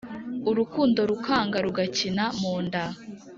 [0.49, 2.83] Urukundo rukanga rugakina mu nda